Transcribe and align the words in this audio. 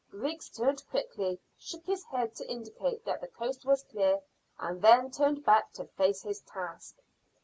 Griggs 0.09 0.49
turned 0.49 0.81
quickly, 0.89 1.39
shook 1.59 1.85
his 1.85 2.03
head 2.05 2.33
to 2.33 2.49
indicate 2.51 3.05
that 3.05 3.21
the 3.21 3.27
coast 3.27 3.63
was 3.65 3.83
clear, 3.83 4.19
and 4.59 4.81
then 4.81 5.11
turned 5.11 5.45
back 5.45 5.71
to 5.73 5.85
face 5.85 6.23
his 6.23 6.41
task. 6.41 6.95